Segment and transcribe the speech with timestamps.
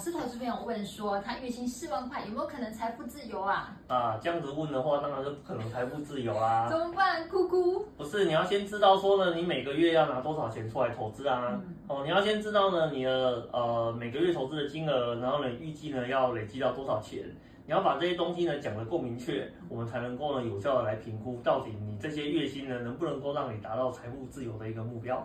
[0.00, 3.76] 是投这边有问说，他月薪四万块，有没有可能财富自由啊？
[3.86, 6.66] 啊，这样子问的话，当然是不可能财富自由啊。
[6.70, 7.84] 怎么办，姑姑？
[7.98, 11.60] 不是，你要先知道说呢，你每个月要拿多少钱出来投资啊？
[11.86, 17.22] 哦，你要先知道呢，你的呃每个月投资的金额，然后呢预计呢要累积到多少钱？
[17.66, 25.24] 你要把这些东西呢讲得够明确，我们才能够呢有效的来评估到底你这些月薪呢能不能够让你达到财富自由的一个目标。